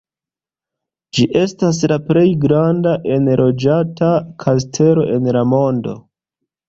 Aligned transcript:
Ĝi 1.17 1.25
estas 1.41 1.81
la 1.91 1.99
plej 2.07 2.25
granda 2.45 2.95
enloĝata 3.17 4.09
kastelo 4.45 5.05
en 5.19 5.31
la 5.37 5.45
mondo. 5.55 5.95